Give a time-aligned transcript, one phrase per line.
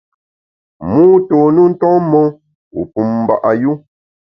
[0.91, 2.25] Mû tôn u nton mon,
[2.73, 3.71] wu pum mba’ yu.